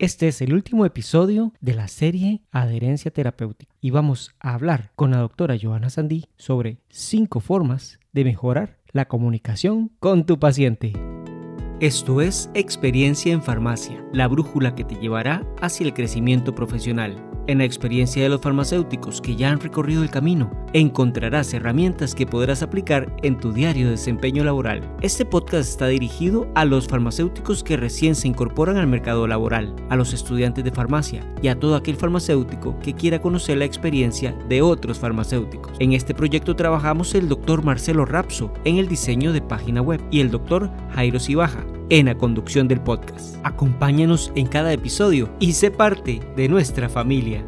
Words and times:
Este 0.00 0.28
es 0.28 0.40
el 0.42 0.54
último 0.54 0.86
episodio 0.86 1.52
de 1.60 1.74
la 1.74 1.88
serie 1.88 2.42
Adherencia 2.52 3.10
Terapéutica 3.10 3.74
y 3.80 3.90
vamos 3.90 4.30
a 4.38 4.54
hablar 4.54 4.92
con 4.94 5.10
la 5.10 5.16
doctora 5.16 5.56
Joana 5.60 5.90
Sandí 5.90 6.26
sobre 6.36 6.78
cinco 6.88 7.40
formas 7.40 7.98
de 8.12 8.22
mejorar 8.22 8.78
la 8.92 9.08
comunicación 9.08 9.90
con 9.98 10.24
tu 10.24 10.38
paciente. 10.38 10.92
Esto 11.80 12.20
es 12.20 12.48
Experiencia 12.54 13.32
en 13.32 13.42
Farmacia, 13.42 14.00
la 14.12 14.28
brújula 14.28 14.76
que 14.76 14.84
te 14.84 14.94
llevará 14.94 15.44
hacia 15.60 15.86
el 15.86 15.94
crecimiento 15.94 16.54
profesional. 16.54 17.16
En 17.48 17.56
la 17.56 17.64
experiencia 17.64 18.22
de 18.22 18.28
los 18.28 18.42
farmacéuticos 18.42 19.22
que 19.22 19.34
ya 19.34 19.50
han 19.50 19.58
recorrido 19.58 20.02
el 20.02 20.10
camino, 20.10 20.50
encontrarás 20.74 21.54
herramientas 21.54 22.14
que 22.14 22.26
podrás 22.26 22.62
aplicar 22.62 23.10
en 23.22 23.40
tu 23.40 23.54
diario 23.54 23.88
desempeño 23.88 24.44
laboral. 24.44 24.82
Este 25.00 25.24
podcast 25.24 25.70
está 25.70 25.86
dirigido 25.86 26.46
a 26.54 26.66
los 26.66 26.88
farmacéuticos 26.88 27.64
que 27.64 27.78
recién 27.78 28.16
se 28.16 28.28
incorporan 28.28 28.76
al 28.76 28.86
mercado 28.86 29.26
laboral, 29.26 29.74
a 29.88 29.96
los 29.96 30.12
estudiantes 30.12 30.62
de 30.62 30.72
farmacia 30.72 31.26
y 31.40 31.48
a 31.48 31.58
todo 31.58 31.74
aquel 31.74 31.96
farmacéutico 31.96 32.78
que 32.80 32.92
quiera 32.92 33.22
conocer 33.22 33.56
la 33.56 33.64
experiencia 33.64 34.36
de 34.50 34.60
otros 34.60 34.98
farmacéuticos. 34.98 35.72
En 35.78 35.94
este 35.94 36.12
proyecto 36.12 36.54
trabajamos 36.54 37.14
el 37.14 37.30
doctor 37.30 37.64
Marcelo 37.64 38.04
Rapso 38.04 38.52
en 38.64 38.76
el 38.76 38.88
diseño 38.88 39.32
de 39.32 39.40
página 39.40 39.80
web 39.80 40.02
y 40.10 40.20
el 40.20 40.30
doctor 40.30 40.70
Jairo 40.90 41.18
Cibaja 41.18 41.64
en 41.90 42.06
la 42.06 42.14
conducción 42.16 42.68
del 42.68 42.80
podcast. 42.80 43.36
Acompáñanos 43.44 44.30
en 44.34 44.46
cada 44.46 44.72
episodio 44.72 45.30
y 45.40 45.52
sé 45.52 45.70
parte 45.70 46.20
de 46.36 46.48
nuestra 46.48 46.88
familia. 46.88 47.44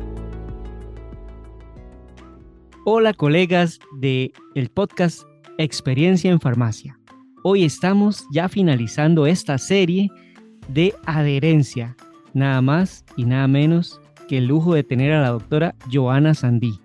Hola 2.86 3.12
colegas 3.12 3.78
de 3.98 4.32
el 4.54 4.70
podcast 4.70 5.22
Experiencia 5.58 6.30
en 6.30 6.40
Farmacia. 6.40 6.98
Hoy 7.42 7.64
estamos 7.64 8.24
ya 8.32 8.48
finalizando 8.48 9.26
esta 9.26 9.58
serie 9.58 10.08
de 10.68 10.95
adherencia, 11.04 11.96
nada 12.32 12.62
más 12.62 13.04
y 13.16 13.24
nada 13.24 13.46
menos 13.46 14.00
que 14.28 14.38
el 14.38 14.46
lujo 14.46 14.74
de 14.74 14.84
tener 14.84 15.12
a 15.12 15.20
la 15.20 15.30
doctora 15.30 15.74
Joana 15.92 16.32
Sandí, 16.32 16.80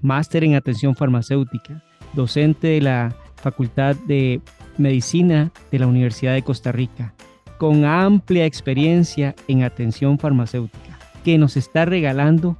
máster 0.00 0.42
en 0.42 0.54
atención 0.54 0.96
farmacéutica, 0.96 1.84
docente 2.14 2.68
de 2.68 2.80
la 2.80 3.16
Facultad 3.36 3.94
de 4.06 4.40
Medicina 4.78 5.52
de 5.70 5.78
la 5.78 5.86
Universidad 5.86 6.34
de 6.34 6.42
Costa 6.42 6.72
Rica, 6.72 7.14
con 7.58 7.84
amplia 7.84 8.44
experiencia 8.44 9.34
en 9.48 9.62
atención 9.62 10.18
farmacéutica, 10.18 10.98
que 11.24 11.38
nos 11.38 11.56
está 11.56 11.84
regalando 11.84 12.56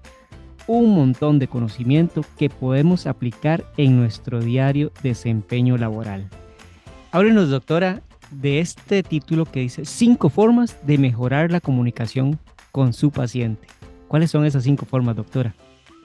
un 0.66 0.94
montón 0.94 1.38
de 1.38 1.48
conocimiento 1.48 2.24
que 2.38 2.50
podemos 2.50 3.06
aplicar 3.06 3.64
en 3.76 3.96
nuestro 3.96 4.40
diario 4.40 4.92
desempeño 5.02 5.76
laboral. 5.76 6.28
Háblenos, 7.12 7.50
doctora, 7.50 8.02
de 8.30 8.60
este 8.60 9.02
título 9.02 9.44
que 9.44 9.60
dice 9.60 9.84
cinco 9.84 10.28
formas 10.28 10.76
de 10.86 10.98
mejorar 10.98 11.50
la 11.52 11.60
comunicación 11.60 12.38
con 12.72 12.92
su 12.92 13.10
paciente. 13.10 13.68
¿Cuáles 14.08 14.30
son 14.30 14.44
esas 14.44 14.64
cinco 14.64 14.86
formas, 14.86 15.16
doctora? 15.16 15.54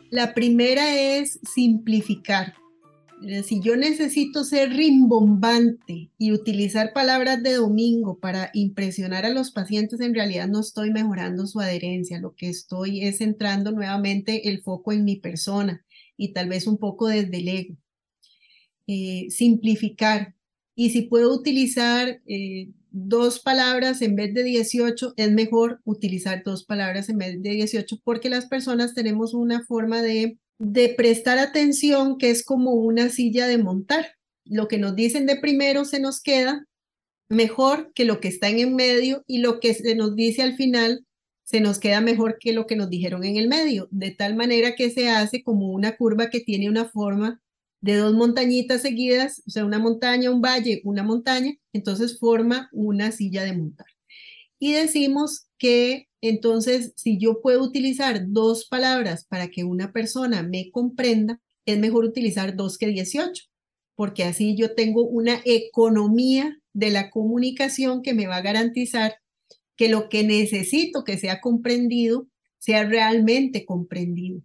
La 0.10 0.34
primera 0.34 0.96
es 0.96 1.40
simplificar. 1.44 2.54
Eh, 3.24 3.44
si 3.44 3.62
yo 3.62 3.76
necesito 3.76 4.44
ser 4.44 4.72
rimbombante 4.72 6.10
y 6.18 6.32
utilizar 6.32 6.92
palabras 6.92 7.44
de 7.44 7.54
domingo 7.54 8.20
para 8.20 8.50
impresionar 8.54 9.26
a 9.26 9.30
los 9.30 9.52
pacientes, 9.52 10.00
en 10.00 10.16
realidad 10.16 10.48
no 10.48 10.60
estoy 10.60 10.92
mejorando 10.92 11.46
su 11.46 11.60
adherencia. 11.60 12.20
Lo 12.20 12.34
que 12.36 12.50
estoy 12.50 13.06
es 13.06 13.20
centrando 13.20 13.72
nuevamente 13.72 14.50
el 14.50 14.62
foco 14.64 14.92
en 14.92 15.04
mi 15.04 15.18
persona 15.18 15.86
y 16.18 16.34
tal 16.34 16.50
vez 16.50 16.66
un 16.66 16.78
poco 16.78 17.08
desde 17.08 17.38
el 17.38 17.48
ego. 17.48 17.78
Eh, 18.88 19.28
simplificar. 19.30 20.36
Y 20.76 20.90
si 20.90 21.04
puedo 21.04 21.34
utilizar 21.34 22.22
eh, 22.26 22.70
dos 22.90 23.40
palabras 23.40 24.02
en 24.02 24.16
vez 24.16 24.34
de 24.34 24.44
18, 24.44 25.14
es 25.16 25.32
mejor 25.32 25.80
utilizar 25.86 26.44
dos 26.44 26.66
palabras 26.66 27.10
en 27.10 27.18
vez 27.20 27.42
de 27.42 27.52
18 27.52 28.00
porque 28.04 28.30
las 28.30 28.48
personas 28.48 28.96
tenemos 28.96 29.34
una 29.34 29.64
forma 29.66 30.02
de 30.02 30.38
de 30.64 30.90
prestar 30.90 31.40
atención, 31.40 32.20
que 32.20 32.30
es 32.30 32.46
como 32.46 32.74
una 32.74 33.10
silla 33.10 33.48
de 33.48 33.58
montar. 33.58 34.14
Lo 34.46 34.68
que 34.68 34.78
nos 34.78 34.96
dicen 34.96 35.26
de 35.26 35.38
primero 35.38 35.86
se 35.86 36.00
nos 36.00 36.22
queda 36.22 36.68
mejor 37.30 37.92
que 37.96 38.06
lo 38.06 38.20
que 38.20 38.28
está 38.28 38.50
en 38.50 38.60
el 38.60 38.72
medio 38.72 39.24
y 39.26 39.40
lo 39.40 39.60
que 39.60 39.74
se 39.74 39.96
nos 39.96 40.16
dice 40.16 40.44
al 40.44 40.56
final 40.56 41.04
se 41.44 41.62
nos 41.62 41.80
queda 41.80 42.00
mejor 42.00 42.38
que 42.40 42.54
lo 42.54 42.68
que 42.68 42.76
nos 42.76 42.92
dijeron 42.92 43.24
en 43.24 43.38
el 43.38 43.48
medio, 43.48 43.88
de 43.90 44.12
tal 44.12 44.36
manera 44.36 44.76
que 44.76 44.92
se 44.92 45.10
hace 45.10 45.42
como 45.44 45.72
una 45.72 45.98
curva 45.98 46.30
que 46.30 46.42
tiene 46.42 46.70
una 46.70 46.86
forma 46.86 47.42
de 47.82 47.96
dos 47.96 48.14
montañitas 48.14 48.84
seguidas, 48.84 49.42
o 49.48 49.50
sea, 49.50 49.66
una 49.66 49.80
montaña, 49.80 50.30
un 50.30 50.42
valle, 50.42 50.82
una 50.84 51.02
montaña, 51.02 51.54
entonces 51.74 52.20
forma 52.20 52.70
una 52.72 53.12
silla 53.12 53.44
de 53.44 53.58
montar. 53.58 53.88
Y 54.60 54.74
decimos 54.74 55.48
que 55.58 56.08
entonces, 56.22 56.94
si 56.96 57.18
yo 57.18 57.42
puedo 57.42 57.64
utilizar 57.64 58.26
dos 58.28 58.68
palabras 58.68 59.26
para 59.26 59.50
que 59.50 59.64
una 59.64 59.92
persona 59.92 60.44
me 60.44 60.70
comprenda, 60.72 61.42
es 61.66 61.80
mejor 61.80 62.06
utilizar 62.06 62.56
dos 62.56 62.78
que 62.78 62.88
18, 62.88 63.46
porque 63.96 64.24
así 64.24 64.56
yo 64.56 64.76
tengo 64.76 65.04
una 65.04 65.42
economía 65.46 66.58
de 66.74 66.92
la 66.92 67.10
comunicación 67.10 68.02
que 68.02 68.14
me 68.14 68.28
va 68.28 68.38
a 68.38 68.42
garantizar 68.42 69.16
que 69.76 69.90
lo 69.90 70.10
que 70.10 70.24
necesito 70.24 71.04
que 71.04 71.18
sea 71.18 71.42
comprendido 71.42 72.28
sea 72.60 72.84
realmente 72.84 73.66
comprendido. 73.66 74.42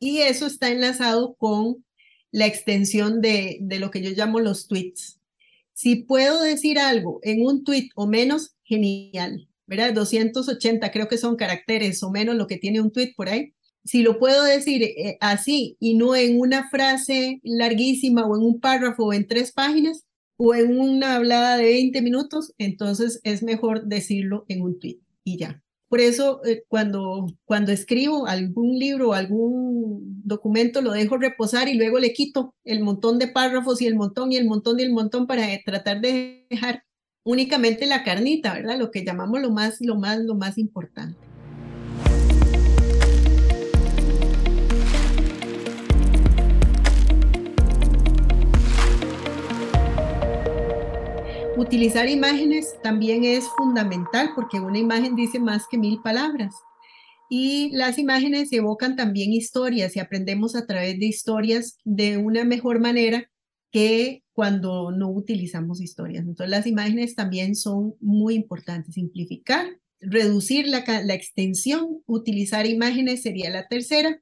Y 0.00 0.18
eso 0.18 0.46
está 0.46 0.70
enlazado 0.70 1.34
con 1.36 1.84
la 2.32 2.46
extensión 2.46 3.20
de, 3.20 3.58
lo 3.78 3.90
que 3.90 4.02
yo 4.02 4.10
llamo 4.10 4.40
los 4.40 4.66
tweets. 4.66 5.20
Si 5.72 5.96
puedo 5.96 6.42
decir 6.42 6.78
algo 6.78 7.20
en 7.22 7.46
un 7.46 7.64
tweet 7.64 7.90
o 7.94 8.06
menos, 8.06 8.56
genial. 8.64 9.49
¿Verdad? 9.70 9.94
280 9.94 10.90
creo 10.90 11.06
que 11.06 11.16
son 11.16 11.36
caracteres 11.36 12.02
o 12.02 12.10
menos 12.10 12.34
lo 12.34 12.48
que 12.48 12.58
tiene 12.58 12.80
un 12.80 12.90
tweet 12.90 13.14
por 13.16 13.28
ahí. 13.28 13.54
Si 13.84 14.02
lo 14.02 14.18
puedo 14.18 14.42
decir 14.42 14.82
eh, 14.82 15.16
así 15.20 15.76
y 15.78 15.94
no 15.94 16.16
en 16.16 16.40
una 16.40 16.68
frase 16.68 17.40
larguísima 17.44 18.26
o 18.26 18.36
en 18.36 18.42
un 18.42 18.60
párrafo 18.60 19.06
o 19.06 19.12
en 19.12 19.28
tres 19.28 19.52
páginas 19.52 20.04
o 20.36 20.56
en 20.56 20.76
una 20.76 21.14
hablada 21.14 21.56
de 21.56 21.64
20 21.64 22.02
minutos, 22.02 22.52
entonces 22.58 23.20
es 23.22 23.44
mejor 23.44 23.84
decirlo 23.86 24.44
en 24.48 24.62
un 24.62 24.78
tweet 24.80 24.98
y 25.22 25.38
ya. 25.38 25.62
Por 25.88 26.00
eso 26.00 26.44
eh, 26.44 26.64
cuando, 26.66 27.28
cuando 27.44 27.70
escribo 27.70 28.26
algún 28.26 28.76
libro 28.76 29.10
o 29.10 29.12
algún 29.12 30.20
documento 30.24 30.82
lo 30.82 30.90
dejo 30.90 31.16
reposar 31.16 31.68
y 31.68 31.74
luego 31.74 32.00
le 32.00 32.12
quito 32.12 32.54
el 32.64 32.80
montón 32.80 33.20
de 33.20 33.28
párrafos 33.28 33.80
y 33.80 33.86
el 33.86 33.94
montón 33.94 34.32
y 34.32 34.36
el 34.36 34.46
montón 34.46 34.80
y 34.80 34.82
el 34.82 34.92
montón 34.92 35.28
para 35.28 35.46
tratar 35.64 36.00
de 36.00 36.44
dejar 36.50 36.82
únicamente 37.24 37.86
la 37.86 38.02
carnita, 38.02 38.54
¿verdad? 38.54 38.78
Lo 38.78 38.90
que 38.90 39.04
llamamos 39.04 39.40
lo 39.40 39.50
más, 39.50 39.76
lo 39.80 39.96
más, 39.96 40.18
lo 40.20 40.34
más 40.34 40.58
importante. 40.58 41.18
Utilizar 51.56 52.08
imágenes 52.08 52.74
también 52.82 53.22
es 53.22 53.46
fundamental 53.58 54.30
porque 54.34 54.58
una 54.58 54.78
imagen 54.78 55.14
dice 55.14 55.38
más 55.38 55.66
que 55.70 55.76
mil 55.76 56.00
palabras. 56.00 56.54
Y 57.28 57.70
las 57.72 57.98
imágenes 57.98 58.50
evocan 58.52 58.96
también 58.96 59.32
historias 59.32 59.94
y 59.94 60.00
aprendemos 60.00 60.56
a 60.56 60.66
través 60.66 60.98
de 60.98 61.06
historias 61.06 61.78
de 61.84 62.16
una 62.16 62.44
mejor 62.44 62.80
manera 62.80 63.29
que 63.70 64.22
cuando 64.32 64.90
no 64.90 65.10
utilizamos 65.10 65.80
historias. 65.80 66.24
Entonces 66.24 66.50
las 66.50 66.66
imágenes 66.66 67.14
también 67.14 67.54
son 67.54 67.94
muy 68.00 68.34
importantes. 68.34 68.94
Simplificar, 68.94 69.66
reducir 70.00 70.66
la, 70.66 70.78
extensión, 71.14 72.02
utilizar 72.06 72.66
imágenes 72.66 73.22
sería 73.22 73.50
la 73.50 73.68
tercera. 73.68 74.20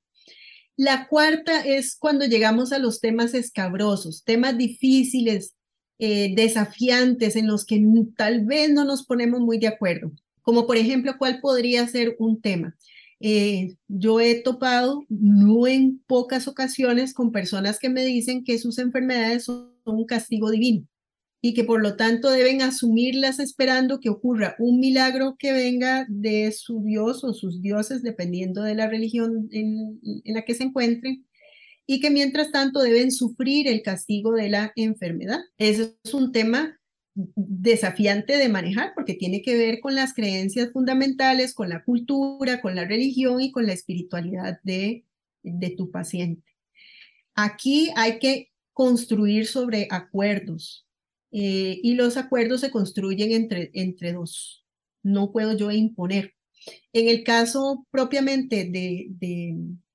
La 0.76 1.08
cuarta 1.08 1.60
es 1.60 1.96
cuando 1.96 2.24
llegamos 2.26 2.72
a 2.72 2.78
los 2.78 3.00
temas 3.00 3.34
escabrosos, 3.34 4.22
temas 4.24 4.56
difíciles, 4.56 5.54
eh, 5.98 6.34
desafiantes, 6.36 7.34
en 7.34 7.48
los 7.48 7.64
que 7.64 7.82
tal 8.16 8.44
vez 8.44 8.70
no 8.70 8.84
nos 8.84 9.04
ponemos 9.04 9.40
muy 9.40 9.58
de 9.58 9.66
acuerdo. 9.66 10.12
Como 10.42 10.66
por 10.66 10.76
ejemplo, 10.76 11.16
¿cuál 11.18 11.40
podría 11.40 11.86
ser 11.88 12.14
un 12.18 12.40
tema? 12.40 12.76
Eh, 13.20 13.76
yo 13.88 14.20
he 14.20 14.42
topado 14.42 15.04
no 15.08 15.66
en 15.66 16.00
pocas 16.06 16.46
ocasiones 16.46 17.14
con 17.14 17.32
personas 17.32 17.78
que 17.78 17.88
me 17.88 18.04
dicen 18.04 18.44
que 18.44 18.58
sus 18.58 18.78
enfermedades 18.78 19.44
son 19.44 19.72
un 19.84 20.06
castigo 20.06 20.50
divino 20.50 20.86
y 21.40 21.54
que 21.54 21.64
por 21.64 21.82
lo 21.82 21.96
tanto 21.96 22.30
deben 22.30 22.62
asumirlas 22.62 23.38
esperando 23.38 24.00
que 24.00 24.08
ocurra 24.08 24.56
un 24.58 24.80
milagro 24.80 25.36
que 25.38 25.52
venga 25.52 26.06
de 26.08 26.50
su 26.52 26.82
Dios 26.82 27.22
o 27.22 27.32
sus 27.32 27.62
dioses, 27.62 28.02
dependiendo 28.02 28.62
de 28.62 28.74
la 28.74 28.88
religión 28.88 29.48
en, 29.52 30.00
la 30.24 30.44
que 30.44 30.54
se 30.54 30.64
encuentren, 30.64 31.24
y 31.86 32.00
que 32.00 32.10
mientras 32.10 32.50
tanto 32.50 32.80
deben 32.80 33.12
sufrir 33.12 33.68
el 33.68 33.82
castigo 33.82 34.32
de 34.32 34.50
la 34.50 34.72
enfermedad. 34.76 35.40
Ese 35.58 35.96
es 36.04 36.12
un 36.12 36.32
tema 36.32 36.78
desafiante 37.34 38.36
de 38.36 38.48
manejar 38.48 38.92
porque 38.94 39.14
tiene 39.14 39.42
que 39.42 39.56
ver 39.56 39.80
con 39.80 39.94
las 39.94 40.14
creencias 40.14 40.70
fundamentales, 40.72 41.54
con 41.54 41.68
la 41.68 41.84
cultura, 41.84 42.60
con 42.60 42.74
la 42.74 42.84
religión 42.84 43.40
y 43.40 43.50
con 43.50 43.66
la 43.66 43.72
espiritualidad 43.72 44.60
de, 44.62 45.04
de 45.42 45.70
tu 45.70 45.90
paciente. 45.90 46.44
Aquí 47.34 47.90
hay 47.96 48.18
que 48.18 48.50
construir 48.72 49.46
sobre 49.46 49.88
acuerdos 49.90 50.86
eh, 51.30 51.80
y 51.82 51.94
los 51.94 52.16
acuerdos 52.16 52.60
se 52.60 52.70
construyen 52.70 53.32
entre, 53.32 53.70
entre 53.74 54.12
dos. 54.12 54.64
No 55.02 55.32
puedo 55.32 55.56
yo 55.56 55.70
imponer. 55.70 56.34
En 56.92 57.08
el 57.08 57.24
caso 57.24 57.86
propiamente 57.90 58.64
de, 58.70 59.06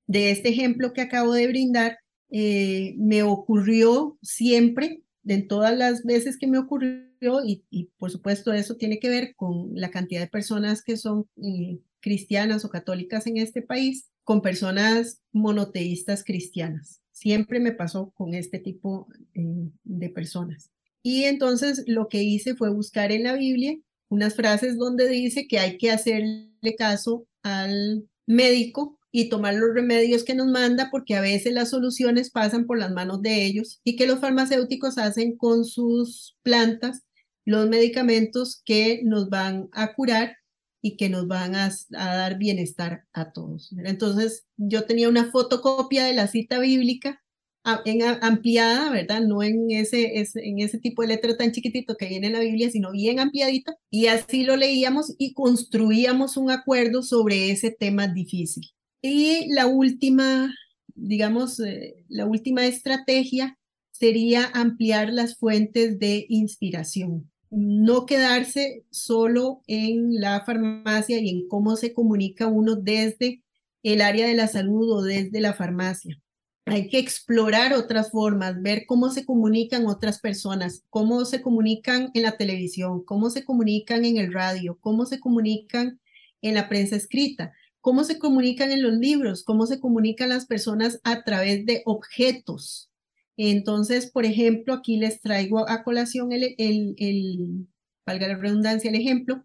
de, 0.07 0.31
este 0.31 0.49
ejemplo 0.49 0.93
que 0.93 1.01
acabo 1.01 1.33
de 1.33 1.47
brindar, 1.47 1.99
eh, 2.31 2.95
me 2.97 3.23
ocurrió 3.23 4.17
siempre, 4.21 5.02
en 5.25 5.47
todas 5.47 5.77
las 5.77 6.03
veces 6.03 6.37
que 6.37 6.47
me 6.47 6.57
ocurrió, 6.57 7.43
y, 7.45 7.63
y, 7.69 7.85
por 7.97 8.11
supuesto 8.11 8.53
eso 8.53 8.75
tiene 8.75 8.99
que 8.99 9.09
ver 9.09 9.35
con 9.35 9.71
la 9.73 9.91
cantidad 9.91 10.21
de 10.21 10.27
personas 10.27 10.83
que 10.83 10.97
son 10.97 11.27
eh, 11.37 11.79
cristianas 11.99 12.65
o 12.65 12.69
católicas 12.69 13.27
en 13.27 13.37
este 13.37 13.61
país, 13.61 14.09
con 14.23 14.41
personas 14.41 15.21
monoteístas 15.31 16.23
cristianas. 16.23 17.01
Siempre 17.11 17.59
me 17.59 17.71
pasó 17.71 18.11
con 18.11 18.33
este 18.33 18.59
tipo 18.59 19.07
eh, 19.33 19.69
de 19.83 20.09
personas. 20.09 20.71
Y 21.01 21.25
entonces 21.25 21.83
lo 21.87 22.07
que 22.07 22.23
hice 22.23 22.55
fue 22.55 22.69
buscar 22.69 23.11
en 23.11 23.23
la 23.23 23.35
Biblia 23.35 23.77
unas 24.09 24.35
frases 24.35 24.77
donde 24.77 25.07
dice 25.09 25.47
que 25.47 25.59
hay 25.59 25.77
que 25.77 25.91
hacerle 25.91 26.75
caso 26.77 27.27
al 27.41 28.07
médico 28.25 28.99
y 29.15 29.29
tomar 29.29 29.53
los 29.53 29.75
remedios 29.75 30.23
que 30.23 30.33
nos 30.33 30.47
manda 30.47 30.89
porque 30.91 31.15
a 31.15 31.21
veces 31.21 31.53
las 31.53 31.69
soluciones 31.69 32.31
pasan 32.31 32.65
por 32.65 32.79
las 32.79 32.91
manos 32.91 33.21
de 33.21 33.45
ellos 33.45 33.79
y 33.83 33.95
que 33.95 34.07
los 34.07 34.19
farmacéuticos 34.19 34.97
hacen 34.97 35.37
con 35.37 35.65
sus 35.65 36.35
plantas 36.41 37.03
los 37.45 37.69
medicamentos 37.69 38.63
que 38.65 39.01
nos 39.03 39.29
van 39.29 39.69
a 39.71 39.93
curar 39.93 40.37
y 40.81 40.97
que 40.97 41.09
nos 41.09 41.27
van 41.27 41.53
a, 41.55 41.71
dar 41.91 42.39
bienestar 42.39 43.05
a 43.13 43.31
todos. 43.31 43.71
Entonces, 43.85 44.47
yo 44.57 44.85
tenía 44.85 45.09
una 45.09 45.31
fotocopia 45.31 46.05
de 46.05 46.13
la 46.13 46.27
cita 46.27 46.57
bíblica 46.59 47.21
ampliada, 47.63 48.89
¿verdad? 48.89 49.21
No 49.21 49.43
en 49.43 49.69
ese, 49.69 50.11
en 50.17 50.59
ese 50.59 50.79
tipo 50.79 51.03
de 51.03 51.09
letra 51.09 51.37
tan 51.37 51.51
chiquitito 51.51 51.95
que 51.95 52.07
viene 52.07 52.27
en 52.27 52.33
la 52.33 52.39
Biblia, 52.39 52.71
sino 52.71 52.91
bien 52.91 53.19
ampliadita. 53.19 53.77
Y 53.91 54.07
así 54.07 54.43
lo 54.43 54.57
leíamos 54.57 55.13
y 55.19 55.33
construíamos 55.33 56.35
un 56.35 56.49
acuerdo 56.49 57.03
sobre 57.03 57.51
ese 57.51 57.69
tema 57.69 58.07
difícil. 58.07 58.73
Y 59.03 59.53
la 59.53 59.67
última, 59.67 60.51
digamos, 60.95 61.59
eh, 61.59 62.03
la 62.07 62.25
última 62.25 62.65
estrategia 62.65 63.59
sería 63.91 64.49
ampliar 64.55 65.13
las 65.13 65.37
fuentes 65.37 65.99
de 65.99 66.25
inspiración 66.29 67.29
no 67.55 68.05
quedarse 68.07 68.83
solo 68.89 69.61
en 69.67 70.19
la 70.19 70.43
farmacia 70.43 71.19
y 71.19 71.29
en 71.29 71.47
cómo 71.47 71.75
se 71.75 71.93
comunica 71.93 72.47
uno 72.47 72.75
desde 72.75 73.43
el 73.83 74.01
área 74.01 74.25
de 74.25 74.33
la 74.33 74.47
salud 74.47 74.91
o 74.91 75.01
desde 75.03 75.39
la 75.39 75.53
farmacia. 75.53 76.19
Hay 76.65 76.87
que 76.87 76.97
explorar 76.97 77.73
otras 77.73 78.09
formas, 78.09 78.61
ver 78.61 78.85
cómo 78.87 79.09
se 79.11 79.25
comunican 79.25 79.85
otras 79.85 80.19
personas, 80.19 80.83
cómo 80.89 81.25
se 81.25 81.41
comunican 81.41 82.09
en 82.13 82.23
la 82.23 82.37
televisión, 82.37 83.03
cómo 83.03 83.29
se 83.29 83.43
comunican 83.43 84.05
en 84.05 84.17
el 84.17 84.33
radio, 84.33 84.77
cómo 84.79 85.05
se 85.05 85.19
comunican 85.19 85.99
en 86.41 86.55
la 86.55 86.69
prensa 86.69 86.95
escrita, 86.95 87.53
cómo 87.83 88.03
se 88.03 88.17
comunican 88.17 88.71
en 88.71 88.81
los 88.81 88.93
libros, 88.93 89.43
cómo 89.43 89.67
se 89.67 89.79
comunican 89.79 90.29
las 90.29 90.47
personas 90.47 91.01
a 91.03 91.23
través 91.23 91.65
de 91.65 91.83
objetos, 91.85 92.89
entonces, 93.37 94.11
por 94.11 94.25
ejemplo, 94.25 94.73
aquí 94.73 94.97
les 94.97 95.21
traigo 95.21 95.67
a 95.69 95.83
colación 95.83 96.31
el, 96.31 96.55
el, 96.57 97.67
valga 98.05 98.27
la 98.27 98.37
redundancia, 98.37 98.89
el 98.89 98.95
ejemplo 98.95 99.43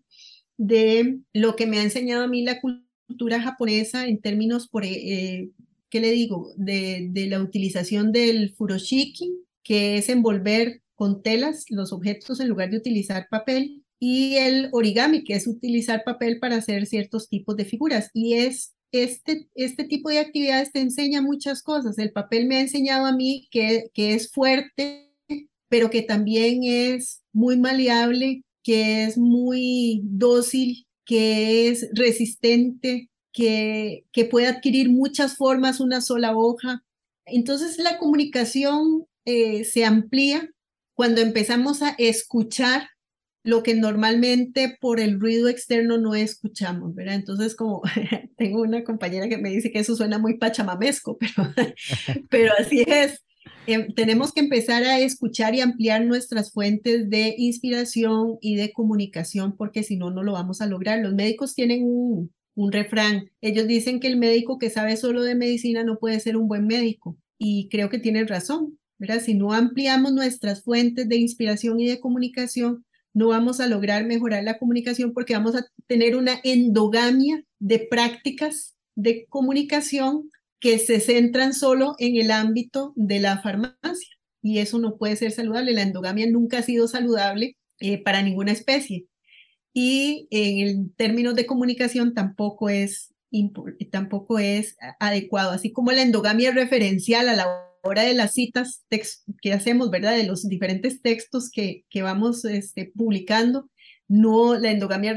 de 0.56 1.20
lo 1.32 1.56
que 1.56 1.66
me 1.66 1.78
ha 1.78 1.82
enseñado 1.82 2.24
a 2.24 2.28
mí 2.28 2.42
la 2.42 2.60
cultura 2.60 3.40
japonesa 3.40 4.06
en 4.06 4.20
términos, 4.20 4.68
por, 4.68 4.84
eh, 4.84 5.50
¿qué 5.88 6.00
le 6.00 6.10
digo? 6.10 6.52
De 6.56 7.26
la 7.30 7.40
utilización 7.40 8.12
del 8.12 8.54
furoshiki, 8.54 9.32
que 9.62 9.98
es 9.98 10.08
envolver 10.08 10.82
con 10.94 11.22
telas 11.22 11.64
los 11.70 11.92
objetos 11.92 12.40
en 12.40 12.48
lugar 12.48 12.70
de 12.70 12.78
utilizar 12.78 13.28
papel, 13.30 13.84
y 13.98 14.36
el 14.36 14.68
origami, 14.72 15.24
que 15.24 15.34
es 15.34 15.46
utilizar 15.46 16.02
papel 16.04 16.38
para 16.38 16.56
hacer 16.56 16.86
ciertos 16.86 17.28
tipos 17.28 17.56
de 17.56 17.64
figuras. 17.64 18.10
Y 18.14 18.34
es 18.34 18.74
este, 18.92 19.48
este 19.54 19.84
tipo 19.84 20.08
de 20.08 20.18
actividades 20.18 20.72
te 20.72 20.80
enseña 20.80 21.20
muchas 21.20 21.62
cosas. 21.62 21.98
El 21.98 22.12
papel 22.12 22.46
me 22.46 22.56
ha 22.56 22.60
enseñado 22.60 23.06
a 23.06 23.12
mí 23.12 23.48
que, 23.50 23.90
que 23.92 24.14
es 24.14 24.30
fuerte, 24.30 25.12
pero 25.68 25.90
que 25.90 26.02
también 26.02 26.64
es 26.64 27.22
muy 27.32 27.58
maleable, 27.58 28.44
que 28.62 29.04
es 29.04 29.18
muy 29.18 30.00
dócil, 30.04 30.86
que 31.04 31.68
es 31.68 31.88
resistente, 31.92 33.10
que, 33.32 34.04
que 34.12 34.24
puede 34.24 34.46
adquirir 34.46 34.90
muchas 34.90 35.36
formas 35.36 35.80
una 35.80 36.00
sola 36.00 36.36
hoja. 36.36 36.84
Entonces 37.26 37.78
la 37.78 37.98
comunicación 37.98 39.06
eh, 39.24 39.64
se 39.64 39.84
amplía 39.84 40.48
cuando 40.94 41.20
empezamos 41.20 41.82
a 41.82 41.90
escuchar 41.98 42.88
lo 43.44 43.62
que 43.62 43.74
normalmente 43.74 44.76
por 44.80 45.00
el 45.00 45.20
ruido 45.20 45.48
externo 45.48 45.98
no 45.98 46.14
escuchamos, 46.14 46.94
¿verdad? 46.94 47.14
Entonces, 47.14 47.54
como 47.56 47.82
tengo 48.36 48.62
una 48.62 48.84
compañera 48.84 49.28
que 49.28 49.38
me 49.38 49.50
dice 49.50 49.70
que 49.70 49.78
eso 49.78 49.96
suena 49.96 50.18
muy 50.18 50.38
pachamamesco, 50.38 51.18
pero, 51.20 51.52
pero 52.28 52.52
así 52.58 52.84
es. 52.86 53.24
Em, 53.66 53.92
tenemos 53.94 54.32
que 54.32 54.40
empezar 54.40 54.82
a 54.84 54.98
escuchar 54.98 55.54
y 55.54 55.60
ampliar 55.60 56.04
nuestras 56.04 56.52
fuentes 56.52 57.10
de 57.10 57.34
inspiración 57.36 58.38
y 58.40 58.56
de 58.56 58.72
comunicación, 58.72 59.56
porque 59.56 59.82
si 59.82 59.96
no, 59.96 60.10
no 60.10 60.22
lo 60.22 60.32
vamos 60.32 60.60
a 60.60 60.66
lograr. 60.66 61.00
Los 61.00 61.14
médicos 61.14 61.54
tienen 61.54 61.84
un, 61.84 62.32
un 62.54 62.72
refrán. 62.72 63.30
Ellos 63.40 63.66
dicen 63.66 64.00
que 64.00 64.08
el 64.08 64.16
médico 64.16 64.58
que 64.58 64.70
sabe 64.70 64.96
solo 64.96 65.22
de 65.22 65.34
medicina 65.34 65.84
no 65.84 65.98
puede 65.98 66.18
ser 66.18 66.36
un 66.36 66.48
buen 66.48 66.66
médico. 66.66 67.16
Y 67.38 67.68
creo 67.68 67.88
que 67.88 67.98
tienen 67.98 68.26
razón, 68.26 68.78
¿verdad? 68.98 69.20
Si 69.20 69.34
no 69.34 69.52
ampliamos 69.52 70.12
nuestras 70.12 70.64
fuentes 70.64 71.08
de 71.08 71.16
inspiración 71.16 71.78
y 71.78 71.86
de 71.86 72.00
comunicación, 72.00 72.84
no 73.14 73.28
vamos 73.28 73.60
a 73.60 73.66
lograr 73.66 74.04
mejorar 74.04 74.44
la 74.44 74.58
comunicación 74.58 75.12
porque 75.12 75.34
vamos 75.34 75.54
a 75.56 75.66
tener 75.86 76.16
una 76.16 76.40
endogamia 76.44 77.42
de 77.58 77.80
prácticas 77.80 78.76
de 78.94 79.26
comunicación 79.28 80.30
que 80.60 80.78
se 80.78 81.00
centran 81.00 81.54
solo 81.54 81.94
en 81.98 82.16
el 82.16 82.30
ámbito 82.30 82.92
de 82.96 83.20
la 83.20 83.38
farmacia. 83.38 84.16
Y 84.42 84.58
eso 84.58 84.78
no 84.78 84.96
puede 84.96 85.16
ser 85.16 85.32
saludable. 85.32 85.72
La 85.72 85.82
endogamia 85.82 86.28
nunca 86.30 86.58
ha 86.58 86.62
sido 86.62 86.88
saludable 86.88 87.56
eh, 87.80 88.02
para 88.02 88.22
ninguna 88.22 88.52
especie. 88.52 89.06
Y 89.72 90.26
en 90.30 90.92
términos 90.94 91.34
de 91.34 91.46
comunicación 91.46 92.14
tampoco 92.14 92.68
es, 92.68 93.14
tampoco 93.90 94.38
es 94.38 94.76
adecuado. 94.98 95.52
Así 95.52 95.72
como 95.72 95.92
la 95.92 96.02
endogamia 96.02 96.50
referencial 96.50 97.28
a 97.28 97.36
la 97.36 97.67
hora 97.82 98.02
de 98.02 98.14
las 98.14 98.34
citas 98.34 98.84
que 99.40 99.52
hacemos, 99.52 99.90
¿verdad? 99.90 100.16
De 100.16 100.24
los 100.24 100.48
diferentes 100.48 101.02
textos 101.02 101.50
que, 101.50 101.84
que 101.90 102.02
vamos 102.02 102.44
este, 102.44 102.92
publicando, 102.94 103.70
no, 104.08 104.58
la 104.58 104.70
endogamia 104.70 105.16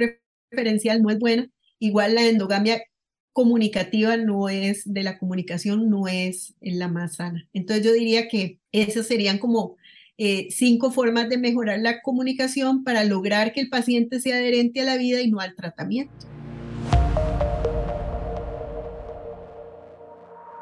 referencial 0.52 1.02
no 1.02 1.10
es 1.10 1.19
buena, 1.19 1.50
igual 1.80 2.16
la 2.16 2.28
endogamia 2.28 2.81
comunicativa 3.34 4.18
no 4.18 4.50
es, 4.50 4.83
de 4.85 5.04
la 5.04 5.18
comunicación 5.18 5.90
no 5.90 6.07
es 6.07 6.56
la 6.59 6.88
más 6.88 7.16
sana. 7.16 7.47
Entonces 7.54 7.85
yo 7.85 7.94
diría 7.94 8.28
que 8.28 8.59
esas 8.71 9.07
serían 9.07 9.38
como 9.38 9.78
eh, 10.18 10.47
cinco 10.52 10.92
formas 10.92 11.30
de 11.30 11.38
mejorar 11.38 11.80
la 11.80 12.02
comunicación 12.02 12.83
para 12.83 13.04
lograr 13.06 13.54
que 13.54 13.62
el 13.62 13.69
paciente 13.69 14.19
sea 14.19 14.35
adherente 14.35 14.81
a 14.81 14.85
la 14.85 14.97
vida 14.97 15.21
y 15.21 15.31
no 15.31 15.40
al 15.40 15.56
tratamiento. 15.56 16.28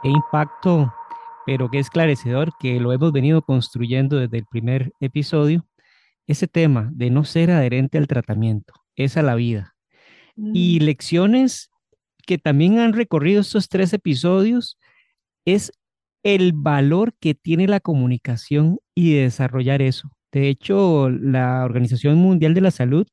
¿Qué 0.01 0.09
impacto 0.09 0.93
pero 1.45 1.69
qué 1.69 1.79
esclarecedor 1.79 2.51
que 2.59 2.79
lo 2.79 2.93
hemos 2.93 3.11
venido 3.11 3.41
construyendo 3.41 4.17
desde 4.17 4.37
el 4.37 4.45
primer 4.45 4.91
episodio, 4.99 5.65
ese 6.27 6.47
tema 6.47 6.89
de 6.93 7.09
no 7.09 7.23
ser 7.23 7.51
adherente 7.51 7.97
al 7.97 8.07
tratamiento, 8.07 8.73
es 8.95 9.17
a 9.17 9.23
la 9.23 9.35
vida. 9.35 9.75
Y 10.35 10.79
mm. 10.79 10.83
lecciones 10.83 11.71
que 12.25 12.37
también 12.37 12.79
han 12.79 12.93
recorrido 12.93 13.41
estos 13.41 13.67
tres 13.69 13.91
episodios 13.93 14.77
es 15.45 15.71
el 16.23 16.53
valor 16.53 17.13
que 17.19 17.33
tiene 17.33 17.67
la 17.67 17.79
comunicación 17.79 18.77
y 18.93 19.15
desarrollar 19.15 19.81
eso. 19.81 20.11
De 20.31 20.49
hecho, 20.49 21.09
la 21.09 21.63
Organización 21.65 22.17
Mundial 22.17 22.53
de 22.53 22.61
la 22.61 22.71
Salud 22.71 23.07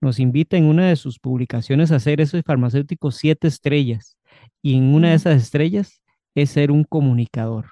nos 0.00 0.18
invita 0.18 0.56
en 0.56 0.64
una 0.64 0.88
de 0.88 0.96
sus 0.96 1.18
publicaciones 1.18 1.92
a 1.92 1.96
hacer 1.96 2.20
eso 2.20 2.36
de 2.36 2.42
farmacéuticos 2.42 3.16
siete 3.16 3.48
estrellas. 3.48 4.16
Y 4.62 4.76
en 4.76 4.94
una 4.94 5.08
de 5.08 5.14
mm. 5.14 5.16
esas 5.16 5.42
estrellas 5.42 5.99
es 6.34 6.50
ser 6.50 6.70
un 6.70 6.84
comunicador. 6.84 7.66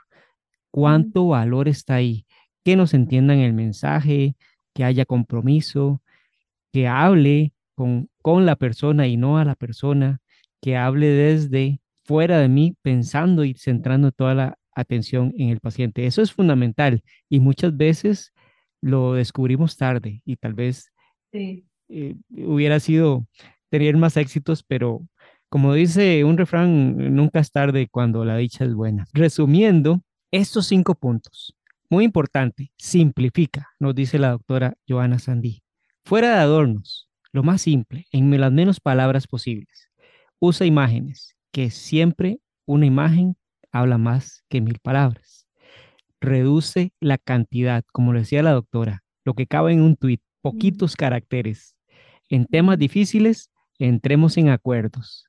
¿Cuánto 0.71 1.29
valor 1.29 1.69
está 1.69 1.97
ahí? 1.97 2.27
Que 2.65 2.77
nos 2.77 2.95
entiendan 2.95 3.39
el 3.39 3.53
mensaje, 3.53 4.37
que 4.75 4.85
haya 4.85 5.05
compromiso, 5.05 6.03
que 6.73 6.87
hable 6.89 7.53
con, 7.75 8.09
con 8.23 8.47
la 8.47 8.57
persona 8.57 9.07
y 9.07 9.17
no 9.17 9.39
a 9.39 9.45
la 9.45 9.55
persona, 9.55 10.21
que 10.61 10.77
hable 10.77 11.09
desde 11.09 11.81
fuera 12.05 12.39
de 12.39 12.49
mí, 12.49 12.77
pensando 12.83 13.45
y 13.45 13.55
centrando 13.55 14.13
toda 14.13 14.35
la 14.35 14.59
atención 14.75 15.35
en 15.37 15.51
el 15.51 15.61
paciente. 15.61 16.07
Eso 16.07 16.23
es 16.23 16.33
fundamental 16.33 17.03
y 17.29 17.41
muchas 17.41 17.77
veces 17.77 18.33
lo 18.81 19.15
descubrimos 19.15 19.77
tarde 19.77 20.23
y 20.25 20.37
tal 20.37 20.55
vez 20.55 20.93
eh, 21.33 21.65
hubiera 22.31 22.81
sido 22.81 23.27
tener 23.71 23.97
más 23.97 24.17
éxitos, 24.17 24.63
pero 24.63 25.03
como 25.49 25.73
dice 25.73 26.25
un 26.25 26.37
refrán, 26.37 27.15
nunca 27.15 27.41
es 27.41 27.51
tarde 27.51 27.89
cuando 27.91 28.25
la 28.25 28.37
dicha 28.37 28.65
es 28.65 28.75
buena. 28.75 29.07
Resumiendo, 29.15 30.03
estos 30.31 30.67
cinco 30.67 30.95
puntos. 30.95 31.55
Muy 31.89 32.05
importante, 32.05 32.71
simplifica, 32.77 33.71
nos 33.79 33.95
dice 33.95 34.19
la 34.19 34.33
doctora 34.33 34.75
Joana 34.87 35.19
Sandí. 35.19 35.63
Fuera 36.05 36.35
de 36.35 36.41
adornos, 36.41 37.09
lo 37.33 37.43
más 37.43 37.63
simple, 37.63 38.07
en 38.13 38.39
las 38.39 38.53
menos 38.53 38.79
palabras 38.79 39.27
posibles. 39.27 39.89
usa 40.39 40.67
imágenes, 40.67 41.35
que 41.51 41.71
siempre 41.71 42.41
una 42.67 42.87
imagen 42.87 43.37
habla 43.73 43.97
más 43.97 44.45
que 44.49 44.61
mil 44.61 44.79
palabras. 44.79 45.49
Reduce 46.21 46.93
la 47.01 47.17
cantidad, 47.17 47.85
como 47.91 48.13
lo 48.13 48.19
decía 48.21 48.43
la 48.43 48.53
doctora, 48.53 49.03
lo 49.25 49.35
que 49.35 49.47
cabe 49.47 49.73
en 49.73 49.81
un 49.81 49.97
tuit, 49.97 50.21
poquitos 50.43 50.95
caracteres. 50.95 51.75
En 52.29 52.47
temas 52.47 52.79
difíciles, 52.79 53.51
entremos 53.79 54.37
en 54.37 54.51
acuerdos 54.51 55.28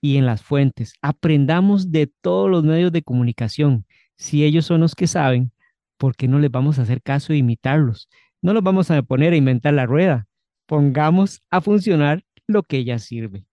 y 0.00 0.16
en 0.16 0.26
las 0.26 0.42
fuentes. 0.42 0.94
Aprendamos 1.02 1.90
de 1.90 2.10
todos 2.20 2.50
los 2.50 2.64
medios 2.64 2.92
de 2.92 3.02
comunicación. 3.02 3.86
Si 4.16 4.44
ellos 4.44 4.66
son 4.66 4.80
los 4.80 4.94
que 4.94 5.06
saben, 5.06 5.52
¿por 5.96 6.16
qué 6.16 6.28
no 6.28 6.38
les 6.38 6.50
vamos 6.50 6.78
a 6.78 6.82
hacer 6.82 7.02
caso 7.02 7.32
e 7.32 7.36
imitarlos? 7.36 8.08
No 8.42 8.52
los 8.52 8.62
vamos 8.62 8.90
a 8.90 9.02
poner 9.02 9.32
a 9.32 9.36
inventar 9.36 9.74
la 9.74 9.86
rueda. 9.86 10.26
Pongamos 10.66 11.42
a 11.50 11.60
funcionar 11.60 12.24
lo 12.46 12.62
que 12.62 12.84
ya 12.84 12.98
sirve. 12.98 13.46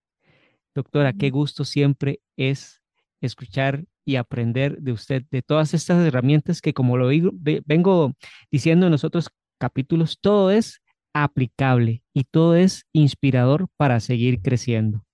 Doctora, 0.74 1.12
qué 1.12 1.30
gusto 1.30 1.64
siempre 1.64 2.20
es 2.36 2.82
escuchar 3.20 3.84
y 4.04 4.16
aprender 4.16 4.78
de 4.78 4.92
usted, 4.92 5.24
de 5.30 5.42
todas 5.42 5.74
estas 5.74 6.06
herramientas 6.06 6.60
que 6.60 6.74
como 6.74 6.96
lo 6.96 7.08
digo, 7.08 7.30
vengo 7.34 8.12
diciendo 8.50 8.86
en 8.86 8.92
los 8.92 9.02
otros 9.02 9.30
capítulos, 9.58 10.18
todo 10.20 10.50
es 10.50 10.82
aplicable 11.14 12.02
y 12.12 12.24
todo 12.24 12.56
es 12.56 12.84
inspirador 12.92 13.68
para 13.76 14.00
seguir 14.00 14.42
creciendo. 14.42 15.05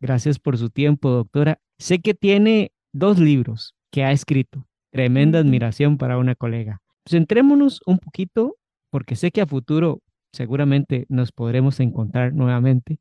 Gracias 0.00 0.38
por 0.38 0.56
su 0.58 0.70
tiempo, 0.70 1.10
doctora. 1.10 1.60
Sé 1.78 2.00
que 2.00 2.14
tiene 2.14 2.72
dos 2.92 3.18
libros 3.18 3.74
que 3.90 4.04
ha 4.04 4.12
escrito. 4.12 4.66
Tremenda 4.90 5.40
admiración 5.40 5.98
para 5.98 6.18
una 6.18 6.34
colega. 6.34 6.80
Centrémonos 7.08 7.80
un 7.86 7.98
poquito, 7.98 8.56
porque 8.90 9.16
sé 9.16 9.30
que 9.30 9.40
a 9.40 9.46
futuro 9.46 10.02
seguramente 10.32 11.06
nos 11.08 11.32
podremos 11.32 11.80
encontrar 11.80 12.32
nuevamente, 12.32 13.00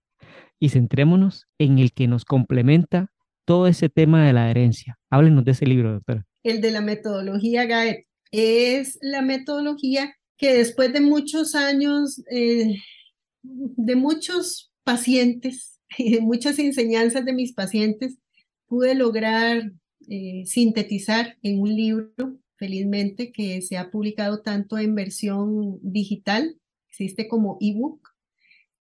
y 0.60 0.70
centrémonos 0.70 1.46
en 1.60 1.78
el 1.78 1.92
que 1.92 2.08
nos 2.08 2.26
complementa 2.26 3.12
todo 3.46 3.68
ese 3.68 3.90
tema 3.90 4.26
de 4.26 4.34
la 4.34 4.50
herencia. 4.50 4.98
Háblenos 5.10 5.46
de 5.46 5.52
ese 5.52 5.66
libro, 5.66 5.94
doctora. 5.94 6.26
El 6.44 6.62
de 6.62 6.72
la 6.72 6.82
metodología 6.82 7.66
Gaet. 7.66 8.06
Es 8.32 8.98
la 9.02 9.22
metodología 9.22 10.14
que 10.38 10.54
después 10.54 10.92
de 10.92 11.00
muchos 11.00 11.56
años, 11.56 12.22
eh, 12.30 12.76
de 13.44 13.96
muchos 13.96 14.72
pacientes, 14.84 15.77
y 15.98 16.12
de 16.12 16.22
muchas 16.22 16.60
enseñanzas 16.60 17.26
de 17.26 17.34
mis 17.34 17.54
pacientes, 17.54 18.18
pude 18.68 18.96
lograr 18.96 19.72
eh, 20.10 20.44
sintetizar 20.46 21.38
en 21.42 21.60
un 21.60 21.76
libro, 21.76 22.38
felizmente, 22.56 23.32
que 23.32 23.62
se 23.62 23.78
ha 23.78 23.92
publicado 23.92 24.42
tanto 24.42 24.78
en 24.78 24.96
versión 24.96 25.80
digital, 25.82 26.58
existe 26.90 27.28
como 27.28 27.58
ebook, 27.62 28.10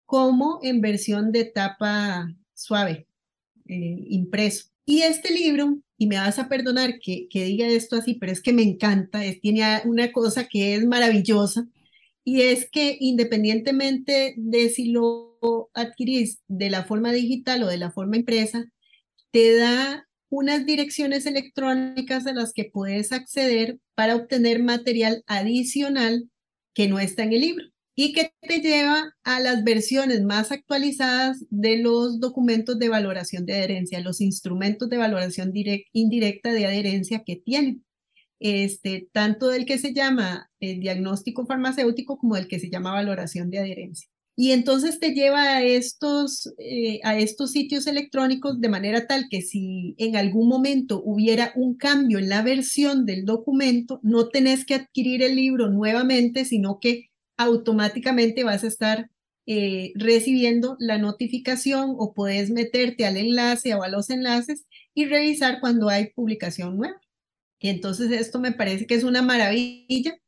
como 0.05 0.61
en 0.63 0.81
versión 0.81 1.33
de 1.33 1.45
tapa 1.45 2.35
suave, 2.55 3.07
eh, 3.67 4.05
impreso. 4.09 4.71
Y 4.85 5.03
este 5.03 5.35
libro, 5.35 5.79
y 5.99 6.07
me 6.07 6.17
vas 6.17 6.39
a 6.39 6.49
perdonar 6.49 6.99
que, 7.01 7.27
que 7.29 7.45
diga 7.45 7.67
esto 7.67 7.97
así, 7.97 8.15
pero 8.15 8.33
es 8.33 8.41
que 8.41 8.53
me 8.53 8.63
encanta, 8.63 9.25
es, 9.25 9.41
tiene 9.41 9.63
una 9.85 10.13
cosa 10.13 10.47
que 10.49 10.75
es 10.77 10.87
maravillosa, 10.87 11.69
y 12.25 12.43
es 12.43 12.69
que 12.71 12.97
independientemente 13.01 14.35
de 14.37 14.69
si 14.71 14.91
lo 14.91 15.37
adquirís 15.77 16.41
de 16.49 16.71
la 16.71 16.85
forma 16.85 17.13
digital 17.13 17.63
o 17.63 17.69
de 17.69 17.77
la 17.77 17.93
forma 17.93 18.17
impresa, 18.17 18.65
te 19.31 19.57
da 19.57 20.09
unas 20.29 20.67
direcciones 20.67 21.27
electrónicas 21.27 22.27
a 22.27 22.33
las 22.33 22.53
que 22.53 22.65
puedes 22.65 23.13
acceder 23.13 23.79
para 23.95 24.17
obtener 24.17 24.63
material 24.63 25.23
adicional 25.27 26.29
que 26.75 26.89
no 26.89 26.99
está 26.99 27.23
en 27.23 27.33
el 27.33 27.41
libro 27.41 27.67
y 27.95 28.13
que 28.13 28.31
te 28.43 28.61
lleva 28.61 29.15
a 29.25 29.41
las 29.41 29.65
versiones 29.65 30.23
más 30.23 30.53
actualizadas 30.53 31.45
de 31.49 31.79
los 31.79 32.21
documentos 32.21 32.79
de 32.79 32.91
valoración 32.91 33.47
de 33.47 33.55
adherencia, 33.55 34.01
los 34.01 34.21
instrumentos 34.21 34.91
de 34.91 34.99
valoración 34.99 35.53
indirecta 35.93 36.53
de 36.53 36.67
adherencia 36.67 37.23
que 37.25 37.37
tienen 37.37 37.87
este, 38.39 39.09
tanto 39.13 39.49
del 39.49 39.65
que 39.65 39.79
se 39.79 39.95
llama 39.95 40.51
el 40.61 40.81
diagnóstico 40.81 41.47
farmacéutico 41.47 42.19
como 42.19 42.35
del 42.35 42.49
que 42.49 42.61
se 42.61 42.69
llama 42.69 42.93
valoración 42.93 43.51
de 43.51 43.61
adherencia. 43.61 44.09
Y 44.39 44.53
entonces 44.53 45.01
te 45.01 45.15
lleva 45.15 45.43
a 45.43 45.63
estos, 45.63 46.53
eh, 46.59 47.01
a 47.05 47.19
estos 47.19 47.53
sitios 47.53 47.87
electrónicos 47.87 48.61
de 48.61 48.69
manera 48.69 49.07
tal 49.07 49.29
que 49.31 49.41
si 49.41 49.95
en 49.97 50.15
algún 50.15 50.47
momento 50.47 51.03
hubiera 51.03 51.53
un 51.57 51.75
cambio 51.77 52.19
en 52.19 52.29
la 52.29 52.43
versión 52.43 53.07
del 53.07 53.25
documento, 53.25 53.99
no 54.03 54.29
tenés 54.29 54.67
que 54.67 54.75
adquirir 54.75 55.23
el 55.23 55.37
libro 55.37 55.71
nuevamente, 55.71 56.45
sino 56.45 56.81
que 56.81 57.11
automáticamente 57.39 58.45
vas 58.45 58.63
a 58.63 58.67
estar 58.67 59.11
eh, 59.47 59.93
recibiendo 59.95 60.77
la 60.81 60.99
notificación 60.99 61.95
o 61.99 62.13
puedes 62.13 62.51
meterte 62.51 63.07
al 63.07 63.17
enlace 63.17 63.75
o 63.75 63.83
a 63.83 63.89
los 63.89 64.11
enlaces 64.11 64.67
y 64.93 65.07
revisar 65.07 65.61
cuando 65.61 65.89
hay 65.89 66.11
publicación 66.13 66.77
nueva. 66.77 67.01
Y 67.59 67.69
entonces 67.69 68.11
esto 68.13 68.39
me 68.39 68.53
parece 68.53 68.87
que 68.87 68.97
es 68.97 69.05
una 69.05 69.23
maravilla 69.23 70.19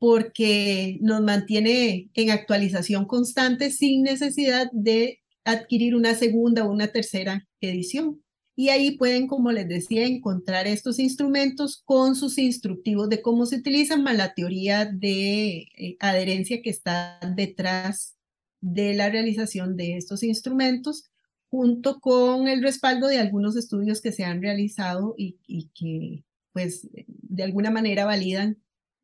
porque 0.00 0.96
nos 1.02 1.20
mantiene 1.20 2.10
en 2.14 2.30
actualización 2.30 3.04
constante 3.04 3.70
sin 3.70 4.02
necesidad 4.02 4.70
de 4.72 5.20
adquirir 5.44 5.94
una 5.94 6.14
segunda 6.14 6.64
o 6.64 6.72
una 6.72 6.88
tercera 6.88 7.46
edición. 7.60 8.22
Y 8.56 8.70
ahí 8.70 8.92
pueden, 8.96 9.26
como 9.26 9.52
les 9.52 9.68
decía, 9.68 10.06
encontrar 10.06 10.66
estos 10.66 10.98
instrumentos 10.98 11.82
con 11.84 12.16
sus 12.16 12.38
instructivos 12.38 13.10
de 13.10 13.20
cómo 13.20 13.44
se 13.44 13.56
utilizan, 13.56 14.02
más 14.02 14.16
la 14.16 14.32
teoría 14.32 14.86
de 14.86 15.68
eh, 15.76 15.96
adherencia 16.00 16.62
que 16.62 16.70
está 16.70 17.20
detrás 17.36 18.16
de 18.62 18.94
la 18.94 19.10
realización 19.10 19.76
de 19.76 19.98
estos 19.98 20.22
instrumentos, 20.22 21.10
junto 21.50 22.00
con 22.00 22.48
el 22.48 22.62
respaldo 22.62 23.06
de 23.06 23.18
algunos 23.18 23.54
estudios 23.54 24.00
que 24.00 24.12
se 24.12 24.24
han 24.24 24.40
realizado 24.40 25.14
y, 25.18 25.36
y 25.46 25.68
que 25.74 26.24
pues 26.54 26.88
de 26.94 27.42
alguna 27.42 27.70
manera 27.70 28.06
validan 28.06 28.56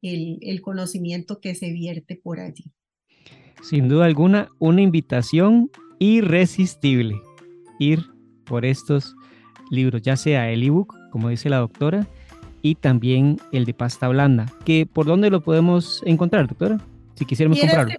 el, 0.02 0.38
el 0.42 0.60
conocimiento 0.60 1.40
que 1.40 1.54
se 1.54 1.72
vierte 1.72 2.20
por 2.22 2.40
allí. 2.40 2.64
Sin 3.62 3.88
duda 3.88 4.04
alguna, 4.04 4.48
una 4.58 4.82
invitación 4.82 5.70
irresistible 5.98 7.16
ir 7.78 8.04
por 8.44 8.64
estos 8.64 9.14
libros, 9.70 10.02
ya 10.02 10.16
sea 10.16 10.50
el 10.50 10.62
ebook, 10.62 10.94
como 11.10 11.28
dice 11.28 11.48
la 11.48 11.58
doctora, 11.58 12.06
y 12.62 12.74
también 12.74 13.38
el 13.52 13.64
de 13.64 13.74
pasta 13.74 14.08
blanda, 14.08 14.52
que 14.64 14.86
por 14.86 15.06
dónde 15.06 15.30
lo 15.30 15.40
podemos 15.42 16.02
encontrar, 16.04 16.48
doctora, 16.48 16.78
si 17.14 17.24
quisiéramos 17.24 17.58
comprarlo. 17.60 17.94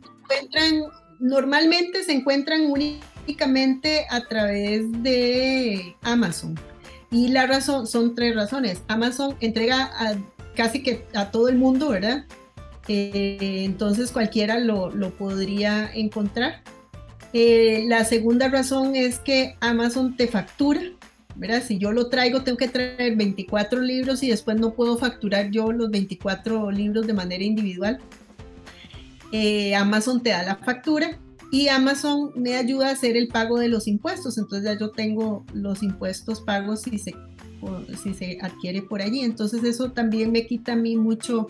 normalmente 1.19 2.03
se 2.03 2.13
encuentran 2.13 2.61
únicamente 2.69 4.05
a 4.09 4.21
través 4.27 4.83
de 5.03 5.95
Amazon. 6.01 6.55
Y 7.09 7.29
la 7.29 7.47
razón, 7.47 7.87
son 7.87 8.15
tres 8.15 8.35
razones. 8.35 8.83
Amazon 8.89 9.35
entrega 9.39 9.89
a, 9.97 10.17
casi 10.57 10.81
que 10.83 11.05
a 11.13 11.31
todo 11.31 11.47
el 11.47 11.55
mundo, 11.55 11.89
¿verdad? 11.89 12.25
Eh, 12.87 13.61
entonces 13.63 14.11
cualquiera 14.11 14.59
lo, 14.59 14.89
lo 14.89 15.11
podría 15.11 15.89
encontrar. 15.93 16.63
Eh, 17.31 17.85
la 17.87 18.03
segunda 18.03 18.49
razón 18.49 18.95
es 18.95 19.19
que 19.19 19.55
Amazon 19.59 20.17
te 20.17 20.27
factura, 20.27 20.81
¿verdad? 21.35 21.61
Si 21.65 21.77
yo 21.77 21.91
lo 21.91 22.09
traigo, 22.09 22.41
tengo 22.41 22.57
que 22.57 22.67
traer 22.67 23.15
24 23.15 23.81
libros 23.81 24.23
y 24.23 24.29
después 24.29 24.59
no 24.59 24.73
puedo 24.73 24.97
facturar 24.97 25.51
yo 25.51 25.71
los 25.71 25.91
24 25.91 26.71
libros 26.71 27.05
de 27.05 27.13
manera 27.13 27.43
individual. 27.43 27.99
Eh, 29.31 29.75
Amazon 29.75 30.23
te 30.23 30.31
da 30.31 30.41
la 30.41 30.55
factura 30.55 31.19
y 31.51 31.67
Amazon 31.67 32.31
me 32.35 32.55
ayuda 32.55 32.89
a 32.89 32.91
hacer 32.93 33.15
el 33.15 33.27
pago 33.27 33.59
de 33.59 33.67
los 33.67 33.87
impuestos. 33.87 34.37
Entonces 34.37 34.63
ya 34.63 34.79
yo 34.79 34.89
tengo 34.91 35.45
los 35.53 35.83
impuestos 35.83 36.41
pagos 36.41 36.81
si 36.81 36.97
se, 36.97 37.13
si 38.01 38.13
se 38.13 38.37
adquiere 38.41 38.81
por 38.81 39.01
allí. 39.01 39.21
Entonces 39.21 39.63
eso 39.63 39.91
también 39.91 40.31
me 40.31 40.45
quita 40.45 40.73
a 40.73 40.75
mí 40.75 40.95
mucho, 40.95 41.47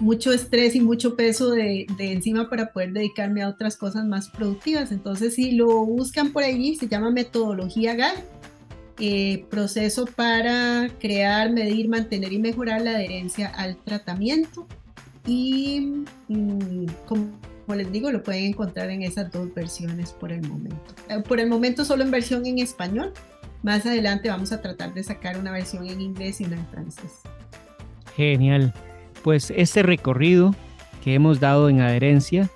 mucho 0.00 0.32
estrés 0.32 0.74
y 0.74 0.80
mucho 0.80 1.16
peso 1.16 1.50
de, 1.50 1.86
de, 1.96 2.12
encima 2.12 2.48
para 2.48 2.72
poder 2.72 2.92
dedicarme 2.92 3.42
a 3.42 3.48
otras 3.48 3.76
cosas 3.76 4.06
más 4.06 4.28
productivas. 4.28 4.92
Entonces 4.92 5.34
si 5.34 5.52
lo 5.52 5.84
buscan 5.84 6.32
por 6.32 6.42
allí, 6.42 6.76
se 6.76 6.88
llama 6.88 7.10
metodología 7.10 7.94
GAL. 7.94 8.16
Eh, 8.98 9.46
proceso 9.50 10.04
para 10.04 10.88
crear, 11.00 11.50
medir, 11.50 11.88
mantener 11.88 12.32
y 12.32 12.38
mejorar 12.38 12.82
la 12.82 12.90
adherencia 12.90 13.48
al 13.48 13.76
tratamiento. 13.76 14.66
Y 15.26 16.04
mm, 16.28 16.86
como 17.06 17.30
como 17.66 17.76
les 17.76 17.92
digo, 17.92 18.10
lo 18.10 18.22
pueden 18.22 18.44
encontrar 18.44 18.90
en 18.90 19.02
esas 19.02 19.30
dos 19.30 19.52
versiones 19.54 20.12
por 20.12 20.32
el 20.32 20.42
momento. 20.42 20.94
Eh, 21.08 21.20
por 21.26 21.38
el 21.38 21.48
momento 21.48 21.84
solo 21.84 22.02
en 22.02 22.10
versión 22.10 22.44
en 22.46 22.58
español. 22.58 23.12
Más 23.62 23.86
adelante 23.86 24.28
vamos 24.28 24.52
a 24.52 24.60
tratar 24.60 24.92
de 24.92 25.04
sacar 25.04 25.38
una 25.38 25.52
versión 25.52 25.86
en 25.86 26.00
inglés 26.00 26.40
y 26.40 26.44
una 26.44 26.56
en 26.56 26.66
francés. 26.66 27.20
Genial. 28.16 28.74
Pues 29.22 29.52
este 29.56 29.82
recorrido 29.84 30.54
que 31.02 31.14
hemos 31.14 31.38
dado 31.38 31.68
en 31.68 31.80
adherencia 31.80 32.50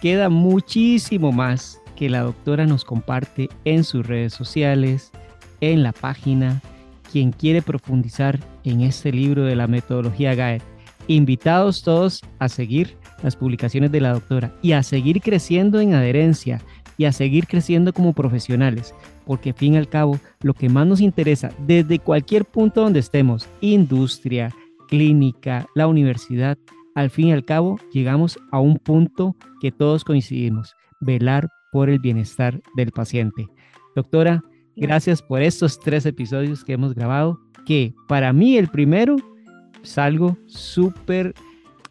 queda 0.00 0.28
muchísimo 0.28 1.32
más 1.32 1.80
que 1.96 2.10
la 2.10 2.20
doctora 2.20 2.66
nos 2.66 2.84
comparte 2.84 3.48
en 3.64 3.84
sus 3.84 4.06
redes 4.06 4.34
sociales, 4.34 5.12
en 5.60 5.82
la 5.82 5.92
página. 5.92 6.60
Quien 7.10 7.32
quiere 7.32 7.60
profundizar 7.60 8.38
en 8.64 8.82
este 8.82 9.12
libro 9.12 9.44
de 9.44 9.56
la 9.56 9.66
metodología 9.66 10.34
GAET, 10.34 10.62
invitados 11.08 11.82
todos 11.82 12.22
a 12.38 12.48
seguir 12.48 12.96
las 13.22 13.34
publicaciones 13.34 13.90
de 13.90 14.00
la 14.00 14.12
doctora 14.12 14.54
y 14.62 14.72
a 14.72 14.82
seguir 14.82 15.20
creciendo 15.20 15.80
en 15.80 15.94
adherencia 15.94 16.62
y 17.00 17.06
a 17.06 17.12
seguir 17.12 17.46
creciendo 17.46 17.94
como 17.94 18.12
profesionales, 18.12 18.94
porque 19.24 19.48
al 19.50 19.56
fin 19.56 19.72
y 19.72 19.78
al 19.78 19.88
cabo 19.88 20.20
lo 20.42 20.52
que 20.52 20.68
más 20.68 20.86
nos 20.86 21.00
interesa 21.00 21.50
desde 21.66 21.98
cualquier 21.98 22.44
punto 22.44 22.82
donde 22.82 23.00
estemos, 23.00 23.48
industria, 23.62 24.54
clínica, 24.86 25.66
la 25.74 25.86
universidad, 25.86 26.58
al 26.94 27.08
fin 27.08 27.28
y 27.28 27.32
al 27.32 27.46
cabo 27.46 27.80
llegamos 27.90 28.38
a 28.52 28.60
un 28.60 28.76
punto 28.76 29.34
que 29.62 29.72
todos 29.72 30.04
coincidimos, 30.04 30.74
velar 31.00 31.48
por 31.72 31.88
el 31.88 32.00
bienestar 32.00 32.60
del 32.76 32.90
paciente. 32.90 33.48
Doctora, 33.96 34.42
gracias 34.76 35.22
por 35.22 35.40
estos 35.40 35.80
tres 35.80 36.04
episodios 36.04 36.62
que 36.64 36.74
hemos 36.74 36.94
grabado, 36.94 37.40
que 37.64 37.94
para 38.08 38.34
mí 38.34 38.58
el 38.58 38.68
primero 38.68 39.16
salgo 39.82 40.36
súper 40.44 41.32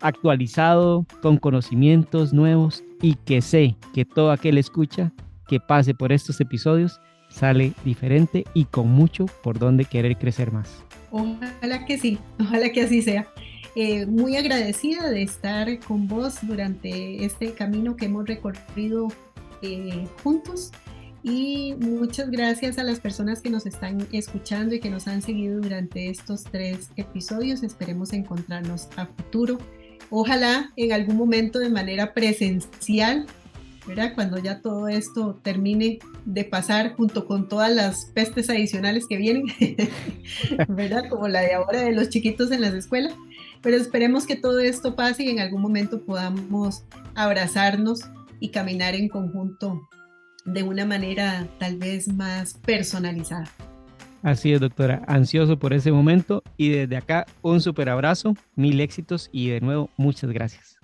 actualizado, 0.01 1.05
con 1.21 1.37
conocimientos 1.37 2.33
nuevos 2.33 2.83
y 3.01 3.15
que 3.15 3.41
sé 3.41 3.75
que 3.93 4.05
todo 4.05 4.31
aquel 4.31 4.57
escucha 4.57 5.11
que 5.47 5.59
pase 5.59 5.93
por 5.93 6.11
estos 6.11 6.39
episodios 6.41 6.99
sale 7.29 7.73
diferente 7.85 8.45
y 8.53 8.65
con 8.65 8.89
mucho 8.89 9.25
por 9.43 9.59
donde 9.59 9.85
querer 9.85 10.17
crecer 10.17 10.51
más. 10.51 10.83
Ojalá 11.11 11.85
que 11.85 11.97
sí, 11.97 12.19
ojalá 12.39 12.71
que 12.71 12.81
así 12.83 13.01
sea. 13.01 13.27
Eh, 13.75 14.05
muy 14.05 14.35
agradecida 14.35 15.09
de 15.09 15.21
estar 15.21 15.79
con 15.79 16.07
vos 16.07 16.39
durante 16.41 17.23
este 17.23 17.53
camino 17.53 17.95
que 17.95 18.05
hemos 18.05 18.27
recorrido 18.27 19.07
eh, 19.61 20.07
juntos 20.23 20.71
y 21.21 21.75
muchas 21.79 22.31
gracias 22.31 22.77
a 22.77 22.83
las 22.83 22.99
personas 22.99 23.41
que 23.41 23.49
nos 23.49 23.65
están 23.65 24.07
escuchando 24.11 24.75
y 24.75 24.79
que 24.79 24.89
nos 24.89 25.07
han 25.07 25.21
seguido 25.21 25.61
durante 25.61 26.09
estos 26.09 26.43
tres 26.45 26.91
episodios. 26.95 27.61
Esperemos 27.61 28.13
encontrarnos 28.13 28.87
a 28.95 29.05
futuro. 29.05 29.57
Ojalá 30.09 30.71
en 30.75 30.91
algún 30.91 31.17
momento 31.17 31.59
de 31.59 31.69
manera 31.69 32.13
presencial, 32.13 33.27
¿verdad? 33.87 34.13
Cuando 34.15 34.37
ya 34.39 34.61
todo 34.61 34.87
esto 34.87 35.39
termine 35.43 35.99
de 36.25 36.43
pasar 36.43 36.95
junto 36.95 37.25
con 37.25 37.47
todas 37.47 37.73
las 37.73 38.05
pestes 38.13 38.49
adicionales 38.49 39.05
que 39.07 39.17
vienen, 39.17 39.45
¿verdad? 40.67 41.09
Como 41.09 41.27
la 41.27 41.41
de 41.41 41.53
ahora 41.53 41.81
de 41.81 41.91
los 41.91 42.09
chiquitos 42.09 42.51
en 42.51 42.61
las 42.61 42.73
escuelas. 42.73 43.13
Pero 43.61 43.77
esperemos 43.77 44.25
que 44.25 44.35
todo 44.35 44.59
esto 44.59 44.95
pase 44.95 45.23
y 45.23 45.29
en 45.29 45.39
algún 45.39 45.61
momento 45.61 46.01
podamos 46.01 46.83
abrazarnos 47.13 48.01
y 48.39 48.49
caminar 48.49 48.95
en 48.95 49.09
conjunto 49.09 49.87
de 50.45 50.63
una 50.63 50.85
manera 50.85 51.47
tal 51.59 51.77
vez 51.77 52.07
más 52.07 52.53
personalizada. 52.53 53.49
Así 54.21 54.51
es, 54.51 54.59
doctora. 54.59 55.03
Ansioso 55.07 55.57
por 55.57 55.73
ese 55.73 55.91
momento 55.91 56.43
y 56.57 56.69
desde 56.69 56.97
acá 56.97 57.25
un 57.41 57.61
super 57.61 57.89
abrazo, 57.89 58.35
mil 58.55 58.79
éxitos 58.81 59.29
y 59.31 59.49
de 59.49 59.61
nuevo 59.61 59.89
muchas 59.97 60.31
gracias. 60.31 60.77